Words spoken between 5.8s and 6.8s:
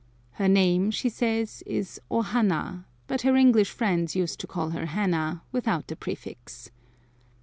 the prefix.